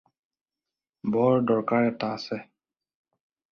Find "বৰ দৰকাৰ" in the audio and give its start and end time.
1.17-1.87